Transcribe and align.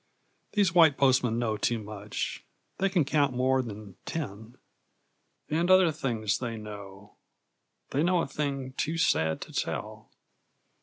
These 0.53 0.73
white 0.73 0.97
postmen 0.97 1.37
know 1.37 1.57
too 1.57 1.77
much; 1.77 2.43
they 2.79 2.89
can 2.89 3.05
count 3.05 3.35
more 3.35 3.61
than 3.61 3.97
ten. 4.03 4.57
And 5.47 5.69
other 5.69 5.91
things 5.91 6.39
they 6.39 6.57
know: 6.57 7.17
they 7.91 8.01
know 8.01 8.21
a 8.23 8.27
thing 8.27 8.73
too 8.77 8.97
sad 8.97 9.41
to 9.41 9.53
tell. 9.53 10.09